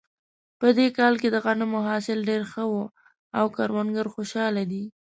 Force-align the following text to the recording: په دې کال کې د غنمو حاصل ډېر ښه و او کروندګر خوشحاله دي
په 0.59 0.67
دې 0.77 0.87
کال 0.97 1.13
کې 1.21 1.29
د 1.31 1.37
غنمو 1.45 1.79
حاصل 1.89 2.19
ډېر 2.29 2.41
ښه 2.51 2.63
و 2.73 2.75
او 3.37 3.45
کروندګر 3.55 4.05
خوشحاله 4.13 4.63
دي 4.71 4.83